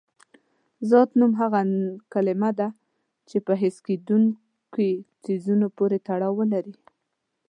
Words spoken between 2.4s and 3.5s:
ده چې